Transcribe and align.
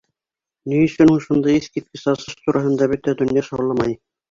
Ни 0.71 0.79
өсөн 0.85 1.11
һуң 1.11 1.19
шундай 1.25 1.59
иҫ 1.59 1.69
киткес 1.77 2.07
асыш 2.15 2.41
тураһында 2.41 2.91
бөтә 2.95 3.17
донъя 3.23 3.49
шауламай? 3.53 3.97